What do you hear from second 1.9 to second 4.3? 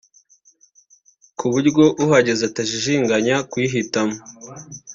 uhageze atajijinganya kuyihitamo